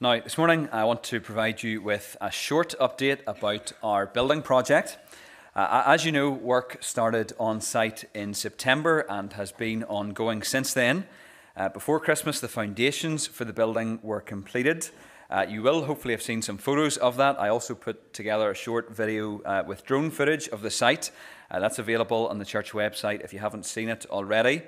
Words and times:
Now, 0.00 0.20
this 0.20 0.38
morning 0.38 0.68
I 0.70 0.84
want 0.84 1.02
to 1.04 1.20
provide 1.20 1.64
you 1.64 1.82
with 1.82 2.16
a 2.20 2.30
short 2.30 2.72
update 2.80 3.18
about 3.26 3.72
our 3.82 4.06
building 4.06 4.42
project. 4.42 4.96
Uh, 5.56 5.82
as 5.86 6.04
you 6.04 6.12
know, 6.12 6.30
work 6.30 6.78
started 6.80 7.32
on 7.40 7.60
site 7.60 8.04
in 8.14 8.32
September 8.32 9.00
and 9.08 9.32
has 9.32 9.50
been 9.50 9.82
ongoing 9.82 10.44
since 10.44 10.72
then. 10.72 11.04
Uh, 11.56 11.68
before 11.68 11.98
Christmas, 11.98 12.38
the 12.38 12.46
foundations 12.46 13.26
for 13.26 13.44
the 13.44 13.52
building 13.52 13.98
were 14.00 14.20
completed. 14.20 14.88
Uh, 15.30 15.44
you 15.48 15.62
will 15.62 15.86
hopefully 15.86 16.14
have 16.14 16.22
seen 16.22 16.42
some 16.42 16.58
photos 16.58 16.96
of 16.96 17.16
that. 17.16 17.36
I 17.40 17.48
also 17.48 17.74
put 17.74 18.12
together 18.14 18.52
a 18.52 18.54
short 18.54 18.94
video 18.94 19.42
uh, 19.42 19.64
with 19.66 19.84
drone 19.84 20.12
footage 20.12 20.46
of 20.50 20.62
the 20.62 20.70
site. 20.70 21.10
Uh, 21.50 21.58
that's 21.58 21.80
available 21.80 22.28
on 22.28 22.38
the 22.38 22.44
church 22.44 22.70
website 22.70 23.24
if 23.24 23.32
you 23.32 23.40
haven't 23.40 23.66
seen 23.66 23.88
it 23.88 24.06
already. 24.10 24.62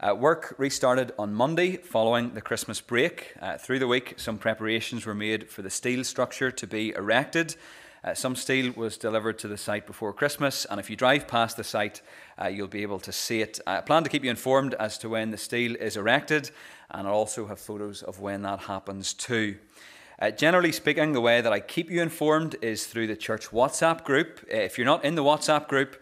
Uh, 0.00 0.14
work 0.14 0.54
restarted 0.58 1.10
on 1.18 1.34
Monday 1.34 1.76
following 1.76 2.32
the 2.34 2.40
Christmas 2.40 2.80
break. 2.80 3.34
Uh, 3.42 3.58
through 3.58 3.80
the 3.80 3.88
week, 3.88 4.14
some 4.16 4.38
preparations 4.38 5.04
were 5.04 5.14
made 5.14 5.50
for 5.50 5.62
the 5.62 5.70
steel 5.70 6.04
structure 6.04 6.52
to 6.52 6.68
be 6.68 6.90
erected. 6.90 7.56
Uh, 8.04 8.14
some 8.14 8.36
steel 8.36 8.72
was 8.74 8.96
delivered 8.96 9.40
to 9.40 9.48
the 9.48 9.56
site 9.56 9.88
before 9.88 10.12
Christmas, 10.12 10.64
and 10.66 10.78
if 10.78 10.88
you 10.88 10.94
drive 10.94 11.26
past 11.26 11.56
the 11.56 11.64
site, 11.64 12.00
uh, 12.40 12.46
you'll 12.46 12.68
be 12.68 12.82
able 12.82 13.00
to 13.00 13.10
see 13.10 13.40
it. 13.40 13.58
I 13.66 13.80
plan 13.80 14.04
to 14.04 14.08
keep 14.08 14.22
you 14.22 14.30
informed 14.30 14.74
as 14.74 14.98
to 14.98 15.08
when 15.08 15.32
the 15.32 15.36
steel 15.36 15.74
is 15.74 15.96
erected, 15.96 16.52
and 16.92 17.08
I'll 17.08 17.14
also 17.14 17.48
have 17.48 17.58
photos 17.58 18.04
of 18.04 18.20
when 18.20 18.42
that 18.42 18.60
happens 18.60 19.12
too. 19.12 19.56
Uh, 20.20 20.30
generally 20.30 20.70
speaking, 20.70 21.12
the 21.12 21.20
way 21.20 21.40
that 21.40 21.52
I 21.52 21.58
keep 21.58 21.90
you 21.90 22.02
informed 22.02 22.54
is 22.62 22.86
through 22.86 23.08
the 23.08 23.16
church 23.16 23.48
WhatsApp 23.48 24.04
group. 24.04 24.46
Uh, 24.48 24.58
if 24.58 24.78
you're 24.78 24.84
not 24.84 25.04
in 25.04 25.16
the 25.16 25.24
WhatsApp 25.24 25.66
group, 25.66 26.00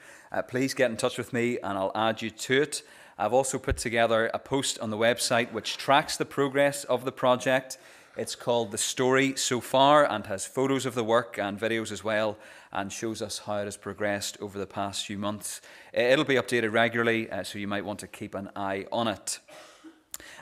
please 0.48 0.74
get 0.74 0.90
in 0.90 0.98
touch 0.98 1.16
with 1.16 1.32
me 1.32 1.58
and 1.60 1.78
I'll 1.78 1.92
add 1.94 2.20
you 2.20 2.28
to 2.28 2.60
it. 2.60 2.82
I've 3.18 3.32
also 3.32 3.58
put 3.58 3.78
together 3.78 4.30
a 4.34 4.38
post 4.38 4.78
on 4.78 4.90
the 4.90 4.96
website 4.98 5.50
which 5.50 5.78
tracks 5.78 6.18
the 6.18 6.26
progress 6.26 6.84
of 6.84 7.06
the 7.06 7.12
project. 7.12 7.78
It's 8.14 8.34
called 8.34 8.72
The 8.72 8.78
Story 8.78 9.34
So 9.36 9.58
Far 9.58 10.04
and 10.04 10.26
has 10.26 10.44
photos 10.44 10.84
of 10.84 10.94
the 10.94 11.02
work 11.02 11.38
and 11.38 11.58
videos 11.58 11.90
as 11.90 12.04
well 12.04 12.36
and 12.72 12.92
shows 12.92 13.22
us 13.22 13.38
how 13.38 13.56
it 13.56 13.64
has 13.64 13.78
progressed 13.78 14.36
over 14.42 14.58
the 14.58 14.66
past 14.66 15.06
few 15.06 15.16
months. 15.16 15.62
It'll 15.94 16.26
be 16.26 16.34
updated 16.34 16.72
regularly, 16.72 17.30
uh, 17.30 17.42
so 17.42 17.58
you 17.58 17.66
might 17.66 17.86
want 17.86 18.00
to 18.00 18.06
keep 18.06 18.34
an 18.34 18.50
eye 18.54 18.84
on 18.92 19.08
it. 19.08 19.38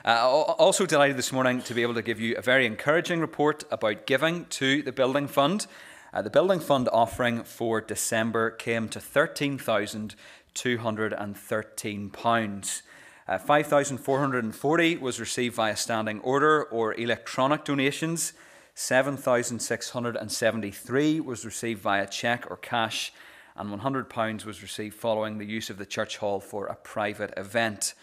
Uh, 0.03 0.29
also 0.29 0.85
delighted 0.85 1.15
this 1.15 1.31
morning 1.31 1.61
to 1.61 1.73
be 1.73 1.81
able 1.81 1.93
to 1.93 2.01
give 2.01 2.19
you 2.19 2.35
a 2.35 2.41
very 2.41 2.65
encouraging 2.65 3.21
report 3.21 3.63
about 3.71 4.05
giving 4.05 4.45
to 4.47 4.81
the 4.81 4.91
Building 4.91 5.29
Fund. 5.29 5.65
Uh, 6.13 6.21
the 6.21 6.29
Building 6.29 6.59
Fund 6.59 6.89
offering 6.91 7.43
for 7.43 7.79
December 7.79 8.49
came 8.49 8.89
to 8.89 8.99
13,000. 8.99 10.15
£213. 10.55 12.81
Uh, 13.27 13.39
5,440 13.39 14.97
was 14.97 15.19
received 15.19 15.55
via 15.55 15.75
standing 15.75 16.19
order 16.21 16.63
or 16.63 16.93
electronic 16.93 17.63
donations. 17.63 18.33
7,673 18.75 21.19
was 21.21 21.45
received 21.45 21.81
via 21.81 22.07
cheque 22.07 22.45
or 22.49 22.57
cash, 22.57 23.13
and 23.55 23.79
£100 23.79 24.45
was 24.45 24.61
received 24.61 24.95
following 24.95 25.37
the 25.37 25.45
use 25.45 25.69
of 25.69 25.77
the 25.77 25.85
church 25.85 26.17
hall 26.17 26.39
for 26.39 26.67
a 26.67 26.75
private 26.75 27.33
event. 27.37 27.93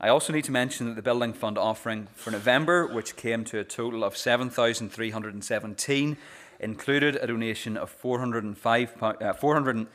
I 0.00 0.08
also 0.08 0.32
need 0.32 0.44
to 0.44 0.52
mention 0.52 0.88
that 0.88 0.96
the 0.96 1.02
Building 1.02 1.32
Fund 1.32 1.56
offering 1.56 2.08
for 2.14 2.30
November, 2.30 2.86
which 2.86 3.16
came 3.16 3.44
to 3.44 3.58
a 3.58 3.64
total 3.64 4.04
of 4.04 4.16
7,317, 4.16 6.16
included 6.60 7.16
a 7.16 7.26
donation 7.26 7.76
of 7.76 7.90
405, 7.90 9.02
uh, 9.02 9.32
400 9.32 9.86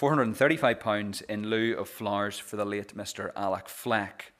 £435 0.00 1.22
in 1.28 1.50
lieu 1.50 1.76
of 1.76 1.86
flowers 1.86 2.38
for 2.38 2.56
the 2.56 2.64
late 2.64 2.96
Mr. 2.96 3.32
Alec 3.36 3.68
Fleck. 3.68 4.32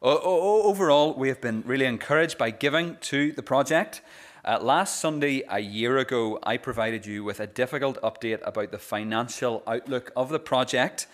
Overall, 0.00 1.12
we 1.12 1.28
have 1.28 1.38
been 1.42 1.62
really 1.66 1.84
encouraged 1.84 2.38
by 2.38 2.50
giving 2.50 2.96
to 3.02 3.32
the 3.32 3.42
project. 3.42 4.00
Uh, 4.42 4.58
last 4.58 4.98
Sunday, 4.98 5.42
a 5.50 5.58
year 5.58 5.98
ago, 5.98 6.38
I 6.44 6.56
provided 6.56 7.04
you 7.04 7.24
with 7.24 7.40
a 7.40 7.46
difficult 7.46 8.00
update 8.00 8.40
about 8.42 8.70
the 8.70 8.78
financial 8.78 9.62
outlook 9.66 10.12
of 10.16 10.30
the 10.30 10.38
project. 10.38 11.08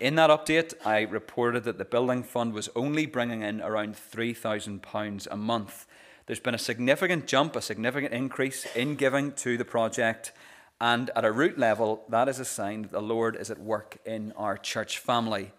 In 0.00 0.14
that 0.14 0.30
update, 0.30 0.72
I 0.86 1.02
reported 1.02 1.64
that 1.64 1.76
the 1.76 1.84
building 1.84 2.22
fund 2.22 2.54
was 2.54 2.70
only 2.74 3.04
bringing 3.04 3.42
in 3.42 3.60
around 3.60 3.96
£3,000 3.96 5.26
a 5.30 5.36
month. 5.36 5.86
There's 6.24 6.40
been 6.40 6.54
a 6.54 6.58
significant 6.58 7.26
jump, 7.26 7.54
a 7.54 7.60
significant 7.60 8.14
increase 8.14 8.66
in 8.74 8.94
giving 8.94 9.32
to 9.32 9.58
the 9.58 9.64
project. 9.66 10.32
And 10.80 11.10
at 11.16 11.24
a 11.24 11.32
root 11.32 11.58
level, 11.58 12.04
that 12.08 12.28
is 12.28 12.38
a 12.38 12.44
sign 12.44 12.82
that 12.82 12.92
the 12.92 13.00
Lord 13.00 13.36
is 13.36 13.50
at 13.50 13.58
work 13.58 13.96
in 14.04 14.32
our 14.36 14.58
church 14.58 14.98
family. 14.98 15.52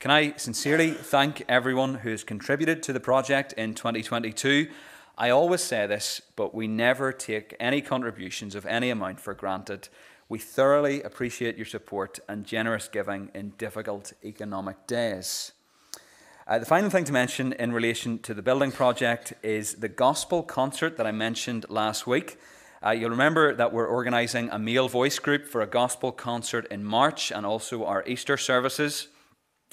Can 0.00 0.10
I 0.10 0.34
sincerely 0.36 0.90
thank 0.90 1.44
everyone 1.48 1.94
who 1.96 2.10
has 2.10 2.24
contributed 2.24 2.82
to 2.82 2.92
the 2.92 3.00
project 3.00 3.52
in 3.54 3.74
2022? 3.74 4.68
I 5.16 5.30
always 5.30 5.62
say 5.62 5.86
this, 5.86 6.20
but 6.34 6.54
we 6.54 6.66
never 6.66 7.12
take 7.12 7.54
any 7.58 7.80
contributions 7.80 8.54
of 8.54 8.66
any 8.66 8.90
amount 8.90 9.20
for 9.20 9.32
granted. 9.32 9.88
We 10.28 10.38
thoroughly 10.38 11.02
appreciate 11.02 11.56
your 11.56 11.64
support 11.64 12.18
and 12.28 12.44
generous 12.44 12.88
giving 12.88 13.30
in 13.34 13.50
difficult 13.56 14.12
economic 14.24 14.86
days. 14.86 15.52
Uh, 16.46 16.58
the 16.58 16.66
final 16.66 16.90
thing 16.90 17.04
to 17.04 17.12
mention 17.12 17.52
in 17.54 17.72
relation 17.72 18.18
to 18.18 18.34
the 18.34 18.42
building 18.42 18.72
project 18.72 19.32
is 19.42 19.76
the 19.76 19.88
gospel 19.88 20.42
concert 20.42 20.96
that 20.96 21.06
I 21.06 21.12
mentioned 21.12 21.66
last 21.68 22.06
week. 22.06 22.38
Uh, 22.84 22.90
you'll 22.90 23.10
remember 23.10 23.54
that 23.54 23.72
we're 23.72 23.86
organising 23.86 24.50
a 24.50 24.58
male 24.58 24.88
voice 24.88 25.18
group 25.18 25.46
for 25.46 25.62
a 25.62 25.66
gospel 25.66 26.12
concert 26.12 26.66
in 26.70 26.84
March 26.84 27.30
and 27.30 27.46
also 27.46 27.84
our 27.84 28.04
Easter 28.06 28.36
services. 28.36 29.08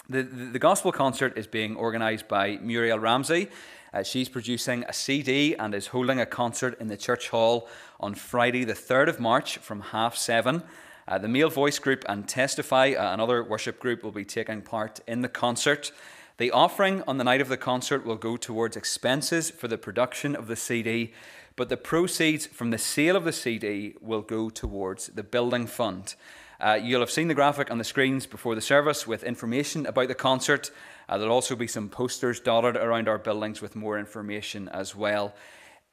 The, 0.10 0.24
the, 0.24 0.46
the 0.46 0.60
gospel 0.60 0.92
concert 0.92 1.38
is 1.38 1.48
being 1.48 1.76
organised 1.76 2.28
by 2.28 2.58
Muriel 2.62 3.00
Ramsey. 3.00 3.50
Uh, 3.94 4.04
she's 4.04 4.30
producing 4.30 4.84
a 4.88 4.94
CD 4.94 5.56
and 5.56 5.76
is 5.76 5.88
holding 5.88 6.20
a 6.20 6.26
concert 6.26 6.80
in 6.80 6.88
the 6.88 6.98
church 6.98 7.30
hall 7.30 7.68
on 8.00 8.16
Friday, 8.16 8.64
the 8.64 8.74
3rd 8.74 9.10
of 9.10 9.20
March 9.20 9.58
from 9.58 9.82
half 9.82 10.16
seven. 10.16 10.64
Uh, 11.08 11.18
the 11.18 11.28
male 11.28 11.50
voice 11.50 11.80
group 11.80 12.04
and 12.08 12.28
Testify, 12.28 12.94
uh, 12.94 13.14
another 13.14 13.44
worship 13.44 13.80
group, 13.80 14.04
will 14.04 14.12
be 14.12 14.26
taking 14.26 14.62
part 14.62 15.02
in 15.08 15.22
the 15.22 15.30
concert. 15.30 15.92
The 16.38 16.50
offering 16.50 17.04
on 17.08 17.18
the 17.18 17.24
night 17.24 17.42
of 17.42 17.50
the 17.50 17.58
concert 17.58 18.06
will 18.06 18.16
go 18.16 18.38
towards 18.38 18.76
expenses 18.76 19.52
for 19.52 19.68
the 19.68 19.78
production 19.78 20.36
of 20.36 20.48
the 20.48 20.56
CD, 20.56 21.14
but 21.56 21.70
the 21.70 21.78
proceeds 21.78 22.46
from 22.48 22.72
the 22.72 22.78
sale 22.78 23.16
of 23.16 23.24
the 23.24 23.32
CD 23.32 23.96
will 24.02 24.22
go 24.22 24.50
towards 24.50 25.08
the 25.08 25.24
building 25.24 25.68
fund. 25.68 26.16
Uh, 26.60 26.80
you'll 26.82 27.02
have 27.02 27.12
seen 27.12 27.28
the 27.28 27.34
graphic 27.34 27.70
on 27.70 27.78
the 27.78 27.84
screens 27.84 28.26
before 28.26 28.56
the 28.56 28.62
service 28.62 29.06
with 29.06 29.24
information 29.24 29.86
about 29.86 30.08
the 30.08 30.16
concert. 30.16 30.72
Uh, 31.10 31.18
there'll 31.18 31.34
also 31.34 31.56
be 31.56 31.68
some 31.68 31.90
posters 31.90 32.40
dotted 32.40 32.78
around 32.78 33.08
our 33.08 33.18
buildings 33.18 33.62
with 33.62 33.76
more 33.76 34.00
information 34.00 34.70
as 34.70 34.96
well. 34.96 35.34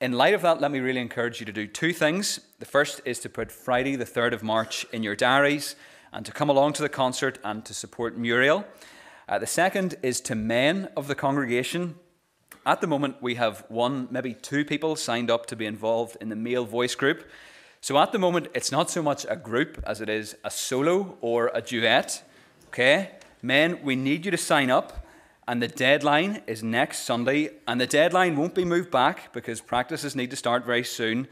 In 0.00 0.12
light 0.12 0.32
of 0.32 0.42
that, 0.42 0.60
let 0.60 0.70
me 0.70 0.78
really 0.78 1.00
encourage 1.00 1.40
you 1.40 1.46
to 1.46 1.52
do 1.52 1.66
two 1.66 1.92
things. 1.92 2.40
The 2.58 2.66
first 2.66 3.00
is 3.04 3.18
to 3.20 3.28
put 3.28 3.52
Friday, 3.52 3.96
the 3.96 4.04
3rd 4.04 4.32
of 4.32 4.42
March, 4.42 4.86
in 4.92 5.02
your 5.02 5.16
diaries 5.16 5.76
and 6.12 6.24
to 6.24 6.32
come 6.32 6.48
along 6.48 6.72
to 6.74 6.82
the 6.82 6.88
concert 6.88 7.38
and 7.44 7.64
to 7.64 7.74
support 7.74 8.16
Muriel. 8.16 8.64
Uh, 9.28 9.38
the 9.38 9.46
second 9.46 9.96
is 10.02 10.20
to 10.22 10.34
men 10.34 10.88
of 10.96 11.06
the 11.06 11.14
congregation 11.14 11.96
at 12.66 12.80
the 12.80 12.86
moment, 12.86 13.16
we 13.20 13.36
have 13.36 13.64
one, 13.68 14.08
maybe 14.10 14.34
two 14.34 14.64
people 14.64 14.96
signed 14.96 15.30
up 15.30 15.46
to 15.46 15.56
be 15.56 15.66
involved 15.66 16.16
in 16.20 16.28
the 16.28 16.36
male 16.36 16.64
voice 16.64 16.94
group. 16.94 17.28
So 17.80 17.98
at 17.98 18.12
the 18.12 18.18
moment, 18.18 18.48
it's 18.54 18.70
not 18.70 18.90
so 18.90 19.02
much 19.02 19.24
a 19.28 19.36
group 19.36 19.82
as 19.86 20.00
it 20.00 20.08
is 20.10 20.36
a 20.44 20.50
solo 20.50 21.16
or 21.22 21.50
a 21.54 21.62
duet. 21.62 22.22
Okay? 22.68 23.12
Men, 23.40 23.80
we 23.82 23.96
need 23.96 24.24
you 24.24 24.30
to 24.30 24.36
sign 24.36 24.70
up. 24.70 25.06
And 25.48 25.62
the 25.62 25.68
deadline 25.68 26.42
is 26.46 26.62
next 26.62 27.00
Sunday. 27.00 27.50
And 27.66 27.80
the 27.80 27.86
deadline 27.86 28.36
won't 28.36 28.54
be 28.54 28.64
moved 28.64 28.90
back 28.90 29.32
because 29.32 29.60
practices 29.60 30.14
need 30.14 30.30
to 30.30 30.36
start 30.36 30.66
very 30.66 30.84
soon. 30.84 31.26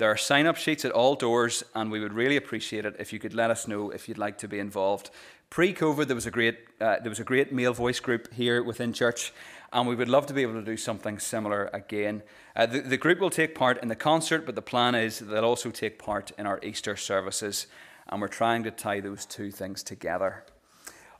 There 0.00 0.10
are 0.10 0.16
sign 0.16 0.46
up 0.46 0.56
sheets 0.56 0.86
at 0.86 0.92
all 0.92 1.14
doors, 1.14 1.62
and 1.74 1.90
we 1.90 2.00
would 2.00 2.14
really 2.14 2.38
appreciate 2.38 2.86
it 2.86 2.96
if 2.98 3.12
you 3.12 3.18
could 3.18 3.34
let 3.34 3.50
us 3.50 3.68
know 3.68 3.90
if 3.90 4.08
you'd 4.08 4.16
like 4.16 4.38
to 4.38 4.48
be 4.48 4.58
involved. 4.58 5.10
Pre 5.50 5.74
COVID, 5.74 6.06
there, 6.06 6.14
was 6.14 6.24
a 6.24 6.30
great, 6.30 6.56
uh, 6.80 7.00
there 7.00 7.10
was 7.10 7.20
a 7.20 7.24
great 7.24 7.52
male 7.52 7.74
voice 7.74 8.00
group 8.00 8.32
here 8.32 8.62
within 8.62 8.94
church, 8.94 9.30
and 9.74 9.86
we 9.86 9.94
would 9.94 10.08
love 10.08 10.24
to 10.28 10.32
be 10.32 10.40
able 10.40 10.54
to 10.54 10.64
do 10.64 10.78
something 10.78 11.18
similar 11.18 11.68
again. 11.74 12.22
Uh, 12.56 12.64
the, 12.64 12.80
the 12.80 12.96
group 12.96 13.18
will 13.18 13.28
take 13.28 13.54
part 13.54 13.76
in 13.82 13.88
the 13.88 13.94
concert, 13.94 14.46
but 14.46 14.54
the 14.54 14.62
plan 14.62 14.94
is 14.94 15.18
they'll 15.18 15.44
also 15.44 15.70
take 15.70 15.98
part 15.98 16.32
in 16.38 16.46
our 16.46 16.58
Easter 16.62 16.96
services, 16.96 17.66
and 18.08 18.22
we're 18.22 18.28
trying 18.28 18.62
to 18.62 18.70
tie 18.70 19.00
those 19.00 19.26
two 19.26 19.50
things 19.50 19.82
together. 19.82 20.46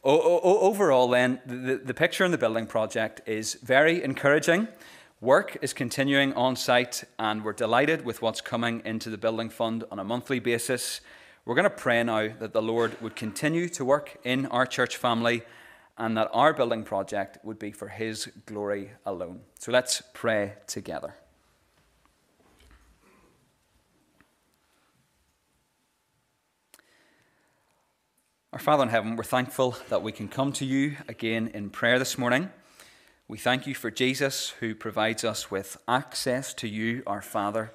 O- 0.03 0.41
o- 0.43 0.61
overall, 0.61 1.07
then, 1.07 1.39
the, 1.45 1.77
the 1.77 1.93
picture 1.93 2.25
in 2.25 2.31
the 2.31 2.39
building 2.39 2.67
project 2.67 3.21
is 3.29 3.59
very 3.63 4.03
encouraging. 4.03 4.69
Work 5.23 5.59
is 5.61 5.75
continuing 5.75 6.33
on 6.33 6.57
site, 6.57 7.05
and 7.19 7.45
we're 7.45 7.53
delighted 7.53 8.07
with 8.07 8.23
what's 8.23 8.41
coming 8.41 8.81
into 8.87 9.11
the 9.11 9.19
building 9.19 9.51
fund 9.51 9.85
on 9.91 9.99
a 9.99 10.05
monthly 10.05 10.39
basis. 10.39 11.03
We're 11.45 11.57
going 11.57 11.65
to 11.65 11.69
pray 11.69 12.03
now 12.03 12.29
that 12.39 12.55
the 12.55 12.63
Lord 12.63 12.99
would 13.03 13.17
continue 13.17 13.69
to 13.69 13.85
work 13.85 14.17
in 14.25 14.47
our 14.47 14.65
church 14.65 14.97
family 14.97 15.43
and 15.99 16.17
that 16.17 16.31
our 16.33 16.55
building 16.55 16.85
project 16.85 17.37
would 17.45 17.59
be 17.59 17.71
for 17.71 17.89
His 17.89 18.31
glory 18.47 18.93
alone. 19.05 19.41
So 19.59 19.71
let's 19.71 20.03
pray 20.15 20.55
together. 20.67 21.15
Our 28.55 28.59
Father 28.59 28.85
in 28.85 28.89
heaven, 28.89 29.17
we're 29.17 29.25
thankful 29.25 29.77
that 29.91 30.03
we 30.03 30.13
can 30.13 30.29
come 30.29 30.51
to 30.55 30.65
you 30.65 30.97
again 31.09 31.51
in 31.53 31.69
prayer 31.69 31.99
this 31.99 32.17
morning. 32.17 32.49
We 33.31 33.39
thank 33.39 33.69
you 33.69 33.77
for 33.77 33.93
Jesus, 33.93 34.55
who 34.59 34.75
provides 34.75 35.23
us 35.23 35.53
with 35.53 35.77
access 35.87 36.53
to 36.55 36.67
you, 36.67 37.05
our 37.07 37.23
Father. 37.23 37.71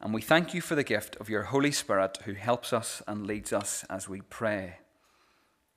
And 0.00 0.12
we 0.12 0.20
thank 0.20 0.52
you 0.52 0.60
for 0.60 0.74
the 0.74 0.82
gift 0.82 1.14
of 1.20 1.28
your 1.28 1.44
Holy 1.44 1.70
Spirit 1.70 2.18
who 2.24 2.32
helps 2.32 2.72
us 2.72 3.00
and 3.06 3.24
leads 3.24 3.52
us 3.52 3.84
as 3.88 4.08
we 4.08 4.22
pray. 4.22 4.78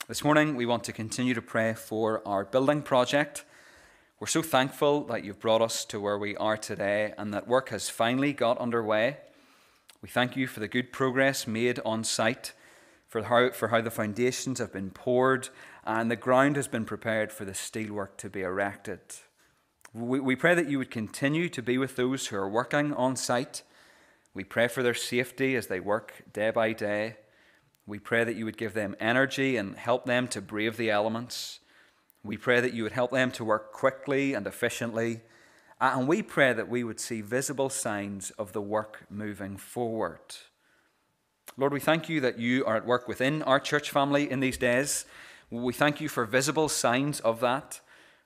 This 0.08 0.24
morning, 0.24 0.56
we 0.56 0.66
want 0.66 0.84
to 0.86 0.94
continue 0.94 1.36
to 1.36 1.44
pray 1.44 1.76
for 1.76 2.28
our 2.28 2.44
building 2.44 2.82
project. 2.82 3.46
We're 4.20 4.26
so 4.26 4.42
thankful 4.42 5.04
that 5.04 5.24
you've 5.24 5.40
brought 5.40 5.62
us 5.62 5.86
to 5.86 6.00
where 6.00 6.18
we 6.18 6.36
are 6.38 6.58
today 6.58 7.14
and 7.20 7.32
that 7.36 7.48
work 7.48 7.70
has 7.70 7.92
finally 7.92 8.34
got 8.34 8.58
underway. 8.58 9.18
We 10.02 10.10
thank 10.10 10.36
you 10.36 10.48
for 10.48 10.60
the 10.60 10.68
good 10.68 10.92
progress 10.92 11.46
made 11.46 11.80
on 11.86 12.04
site, 12.04 12.54
for 13.08 13.22
how, 13.22 13.52
for 13.52 13.68
how 13.68 13.82
the 13.82 13.92
foundations 13.92 14.58
have 14.58 14.74
been 14.74 14.90
poured 14.90 15.50
and 15.88 16.12
the 16.12 16.18
ground 16.18 16.58
has 16.58 16.68
been 16.68 16.84
prepared 16.84 17.32
for 17.32 17.46
the 17.46 17.54
steelwork 17.54 18.18
to 18.18 18.30
be 18.30 18.42
erected. 18.42 19.00
We, 19.94 20.20
we 20.20 20.36
pray 20.36 20.54
that 20.54 20.70
you 20.70 20.78
would 20.80 20.92
continue 20.92 21.48
to 21.48 21.62
be 21.62 21.78
with 21.78 21.96
those 21.96 22.28
who 22.28 22.36
are 22.36 22.50
working 22.50 22.94
on 22.94 23.16
site. 23.16 23.64
We 24.34 24.44
pray 24.44 24.68
for 24.68 24.84
their 24.84 24.94
safety 24.94 25.56
as 25.56 25.68
they 25.68 25.80
work 25.80 26.26
day 26.34 26.52
by 26.52 26.74
day. 26.74 27.16
We 27.86 28.00
pray 28.00 28.26
that 28.26 28.36
you 28.36 28.44
would 28.44 28.58
give 28.58 28.74
them 28.74 28.98
energy 29.00 29.56
and 29.56 29.78
help 29.78 30.06
them 30.06 30.28
to 30.28 30.42
brave 30.42 30.76
the 30.76 30.92
elements. 30.92 31.62
We 32.22 32.36
pray 32.36 32.60
that 32.60 32.74
you 32.74 32.84
would 32.84 32.92
help 32.92 33.12
them 33.12 33.32
to 33.32 33.46
work 33.46 33.72
quickly 33.72 34.34
and 34.34 34.46
efficiently. 34.46 35.22
And 35.80 36.06
we 36.06 36.22
pray 36.22 36.52
that 36.52 36.68
we 36.68 36.84
would 36.84 37.00
see 37.00 37.22
visible 37.22 37.70
signs 37.70 38.32
of 38.32 38.52
the 38.52 38.62
work 38.62 39.06
moving 39.10 39.56
forward. 39.56 40.20
Lord, 41.56 41.72
we 41.72 41.80
thank 41.80 42.10
you 42.10 42.20
that 42.22 42.40
you 42.40 42.66
are 42.66 42.76
at 42.76 42.86
work 42.86 43.08
within 43.08 43.42
our 43.44 43.60
church 43.62 43.90
family 43.90 44.30
in 44.30 44.42
these 44.42 44.58
days. 44.58 45.06
We 45.50 45.72
thank 45.72 46.02
you 46.02 46.10
for 46.10 46.26
visible 46.26 46.68
signs 46.68 47.22
of 47.22 47.40
that, 47.40 47.80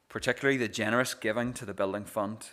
particularly 0.10 0.58
the 0.58 0.68
generous 0.68 1.14
giving 1.14 1.54
to 1.54 1.66
the 1.66 1.74
building 1.74 2.04
fund. 2.04 2.50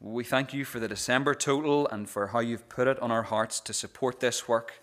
We 0.00 0.24
thank 0.24 0.52
you 0.52 0.64
for 0.64 0.80
the 0.80 0.88
December 0.88 1.34
total 1.34 1.86
and 1.86 2.10
for 2.10 2.28
how 2.28 2.40
you've 2.40 2.68
put 2.68 2.88
it 2.88 2.98
on 2.98 3.12
our 3.12 3.22
hearts 3.22 3.60
to 3.60 3.72
support 3.72 4.18
this 4.18 4.48
work. 4.48 4.80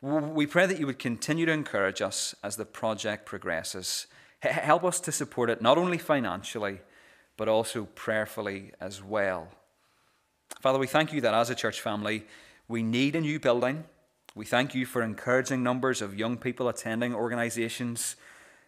We 0.00 0.46
pray 0.46 0.66
that 0.66 0.78
you 0.78 0.86
would 0.86 1.00
continue 1.00 1.44
to 1.46 1.52
encourage 1.52 2.00
us 2.00 2.36
as 2.44 2.54
the 2.54 2.64
project 2.64 3.26
progresses. 3.26 4.06
Help 4.40 4.84
us 4.84 5.00
to 5.00 5.10
support 5.10 5.50
it 5.50 5.60
not 5.60 5.76
only 5.76 5.98
financially, 5.98 6.82
but 7.36 7.48
also 7.48 7.88
prayerfully 7.96 8.72
as 8.80 9.02
well. 9.02 9.48
Father, 10.60 10.78
we 10.78 10.86
thank 10.86 11.12
you 11.12 11.20
that 11.22 11.34
as 11.34 11.50
a 11.50 11.56
church 11.56 11.80
family, 11.80 12.26
we 12.68 12.84
need 12.84 13.16
a 13.16 13.20
new 13.20 13.40
building. 13.40 13.84
We 14.36 14.44
thank 14.44 14.72
you 14.72 14.86
for 14.86 15.02
encouraging 15.02 15.64
numbers 15.64 16.00
of 16.00 16.16
young 16.16 16.36
people 16.36 16.68
attending 16.68 17.12
organizations. 17.12 18.14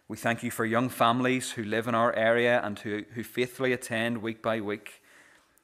We 0.07 0.17
thank 0.17 0.43
you 0.43 0.51
for 0.51 0.65
young 0.65 0.89
families 0.89 1.51
who 1.51 1.63
live 1.63 1.87
in 1.87 1.95
our 1.95 2.13
area 2.13 2.61
and 2.63 2.77
who, 2.77 3.03
who 3.15 3.23
faithfully 3.23 3.73
attend 3.73 4.21
week 4.21 4.39
by 4.39 4.61
week. 4.61 5.01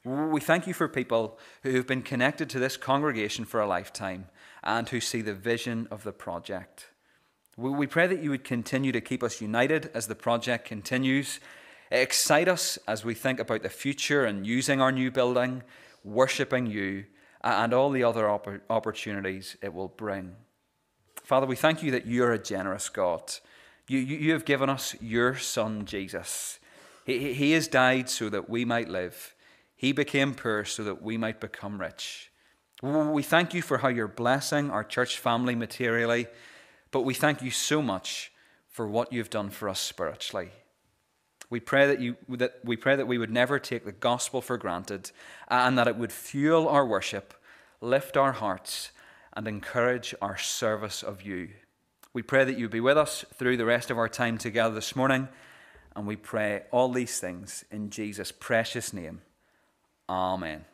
We 0.04 0.42
thank 0.42 0.66
you 0.66 0.74
for 0.74 0.88
people 0.88 1.38
who 1.62 1.76
have 1.76 1.86
been 1.86 2.02
connected 2.02 2.50
to 2.50 2.60
this 2.60 2.76
congregation 2.76 3.46
for 3.46 3.62
a 3.62 3.68
lifetime 3.68 4.30
and 4.64 4.90
who 4.90 5.00
see 5.00 5.22
the 5.22 5.36
vision 5.36 5.88
of 5.92 6.04
the 6.04 6.12
project. 6.12 6.88
We 7.56 7.86
pray 7.86 8.08
that 8.08 8.24
you 8.24 8.32
would 8.32 8.44
continue 8.44 8.92
to 8.92 9.02
keep 9.02 9.22
us 9.22 9.42
united 9.42 9.92
as 9.94 10.08
the 10.08 10.16
project 10.16 10.66
continues. 10.66 11.40
Excite 11.92 12.48
us 12.48 12.80
as 12.88 13.06
we 13.06 13.14
think 13.14 13.40
about 13.40 13.62
the 13.62 13.70
future 13.70 14.26
and 14.26 14.48
using 14.48 14.82
our 14.82 14.92
new 14.92 15.12
building, 15.12 15.62
worshipping 16.04 16.66
you, 16.66 17.06
and 17.44 17.76
all 17.76 17.92
the 17.92 18.04
other 18.04 18.28
opportunities 18.72 19.56
it 19.62 19.72
will 19.72 19.90
bring. 19.90 20.36
Father, 21.24 21.46
we 21.46 21.56
thank 21.56 21.84
you 21.84 21.92
that 21.92 22.08
you 22.08 22.24
are 22.24 22.32
a 22.32 22.42
generous 22.42 22.90
God. 22.90 23.34
You, 23.92 24.00
you, 24.00 24.18
you 24.20 24.32
have 24.32 24.46
given 24.46 24.70
us 24.70 24.96
your 25.02 25.36
Son, 25.36 25.84
Jesus. 25.84 26.60
He, 27.06 27.34
he 27.34 27.52
has 27.52 27.68
died 27.68 28.10
so 28.10 28.30
that 28.30 28.50
we 28.50 28.64
might 28.64 28.88
live. 28.88 29.36
He 29.76 29.92
became 29.92 30.34
poor 30.34 30.64
so 30.64 30.86
that 30.86 31.02
we 31.02 31.18
might 31.18 31.42
become 31.42 31.82
rich. 31.82 32.32
We 32.82 33.22
thank 33.22 33.54
you 33.54 33.62
for 33.62 33.80
how 33.80 33.90
you're 33.90 34.08
blessing 34.08 34.72
our 34.72 34.86
church 34.86 35.18
family 35.18 35.56
materially, 35.56 36.28
but 36.92 37.02
we 37.02 37.14
thank 37.14 37.42
you 37.42 37.52
so 37.52 37.82
much 37.82 38.32
for 38.70 38.88
what 38.88 39.12
you've 39.12 39.30
done 39.30 39.50
for 39.50 39.68
us 39.68 39.82
spiritually. 39.82 40.52
We 41.50 41.60
pray 41.60 41.88
that, 41.88 42.00
you, 42.00 42.16
that 42.30 42.60
we 42.64 42.78
pray 42.78 42.96
that 42.96 43.08
we 43.08 43.18
would 43.18 43.30
never 43.30 43.60
take 43.60 43.84
the 43.84 43.92
gospel 43.92 44.40
for 44.40 44.58
granted 44.58 45.12
and 45.50 45.78
that 45.78 45.90
it 45.90 45.98
would 45.98 46.14
fuel 46.14 46.70
our 46.70 46.86
worship, 46.86 47.34
lift 47.82 48.16
our 48.16 48.32
hearts, 48.32 48.92
and 49.34 49.50
encourage 49.50 50.16
our 50.22 50.38
service 50.38 51.04
of 51.04 51.24
you. 51.24 51.50
We 52.14 52.22
pray 52.22 52.44
that 52.44 52.58
you 52.58 52.68
be 52.68 52.82
with 52.82 52.98
us 52.98 53.24
through 53.36 53.58
the 53.58 53.66
rest 53.66 53.90
of 53.90 53.98
our 53.98 54.10
time 54.10 54.38
together 54.38 54.76
this 54.76 54.96
morning, 54.96 55.30
and 55.96 56.06
we 56.06 56.18
pray 56.18 56.64
all 56.72 56.90
these 56.90 57.20
things 57.20 57.64
in 57.72 57.90
Jesus' 57.90 58.32
precious 58.34 58.92
name. 58.92 59.22
Amen. 60.10 60.66